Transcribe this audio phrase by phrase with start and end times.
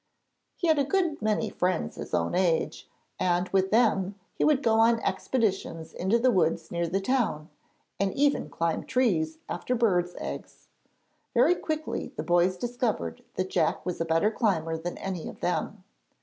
[0.55, 4.63] He had a good many friends of his own age, and with them he would
[4.63, 7.49] go on expeditions into the woods near the town,
[7.99, 10.69] and even climb trees after birds' eggs.
[11.35, 15.83] Very quickly the boys discovered that Jack was a better climber than any of them.